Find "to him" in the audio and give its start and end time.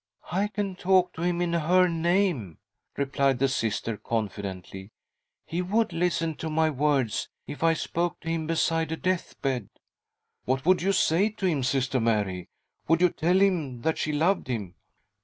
1.13-1.43, 8.21-8.47, 11.29-11.61